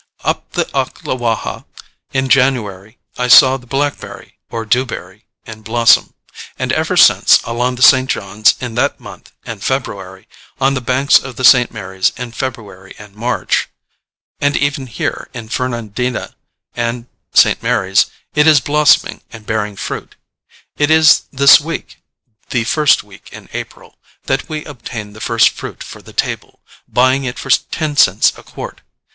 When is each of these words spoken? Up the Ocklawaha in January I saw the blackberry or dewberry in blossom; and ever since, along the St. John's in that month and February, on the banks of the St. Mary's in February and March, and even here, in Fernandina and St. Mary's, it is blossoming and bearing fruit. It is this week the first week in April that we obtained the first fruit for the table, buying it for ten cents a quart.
Up 0.23 0.53
the 0.53 0.65
Ocklawaha 0.73 1.63
in 2.11 2.27
January 2.27 2.97
I 3.19 3.27
saw 3.27 3.57
the 3.57 3.67
blackberry 3.67 4.39
or 4.49 4.65
dewberry 4.65 5.27
in 5.45 5.61
blossom; 5.61 6.15
and 6.57 6.71
ever 6.73 6.97
since, 6.97 7.39
along 7.43 7.75
the 7.75 7.83
St. 7.83 8.09
John's 8.09 8.55
in 8.59 8.73
that 8.73 8.99
month 8.99 9.31
and 9.45 9.63
February, 9.63 10.27
on 10.59 10.73
the 10.73 10.81
banks 10.81 11.19
of 11.19 11.35
the 11.35 11.43
St. 11.43 11.69
Mary's 11.71 12.13
in 12.17 12.31
February 12.31 12.95
and 12.97 13.13
March, 13.13 13.69
and 14.39 14.57
even 14.57 14.87
here, 14.87 15.29
in 15.35 15.49
Fernandina 15.49 16.35
and 16.75 17.05
St. 17.35 17.61
Mary's, 17.61 18.07
it 18.33 18.47
is 18.47 18.59
blossoming 18.59 19.21
and 19.31 19.45
bearing 19.45 19.75
fruit. 19.75 20.15
It 20.77 20.89
is 20.89 21.25
this 21.31 21.59
week 21.59 22.01
the 22.49 22.63
first 22.63 23.03
week 23.03 23.29
in 23.31 23.49
April 23.53 23.99
that 24.23 24.49
we 24.49 24.65
obtained 24.65 25.15
the 25.15 25.21
first 25.21 25.49
fruit 25.51 25.83
for 25.83 26.01
the 26.01 26.11
table, 26.11 26.59
buying 26.87 27.23
it 27.23 27.37
for 27.37 27.51
ten 27.51 27.95
cents 27.95 28.33
a 28.35 28.41
quart. 28.41 28.81